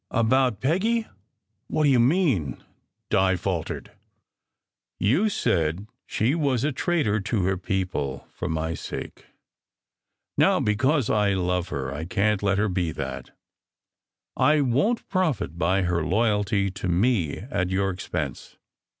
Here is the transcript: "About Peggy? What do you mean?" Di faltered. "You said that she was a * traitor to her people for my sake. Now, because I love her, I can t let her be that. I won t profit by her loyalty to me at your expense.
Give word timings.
"About 0.09 0.61
Peggy? 0.61 1.05
What 1.67 1.83
do 1.83 1.89
you 1.91 1.99
mean?" 1.99 2.63
Di 3.11 3.35
faltered. 3.35 3.91
"You 4.99 5.29
said 5.29 5.81
that 5.81 5.87
she 6.07 6.33
was 6.33 6.63
a 6.63 6.71
* 6.71 6.71
traitor 6.81 7.19
to 7.19 7.43
her 7.43 7.55
people 7.55 8.27
for 8.33 8.49
my 8.49 8.73
sake. 8.73 9.27
Now, 10.39 10.59
because 10.59 11.11
I 11.11 11.35
love 11.35 11.69
her, 11.69 11.93
I 11.93 12.05
can 12.05 12.39
t 12.39 12.45
let 12.47 12.57
her 12.57 12.67
be 12.67 12.91
that. 12.93 13.29
I 14.35 14.61
won 14.61 14.95
t 14.95 15.03
profit 15.07 15.59
by 15.59 15.83
her 15.83 16.03
loyalty 16.03 16.71
to 16.71 16.87
me 16.87 17.37
at 17.37 17.69
your 17.69 17.91
expense. 17.91 18.57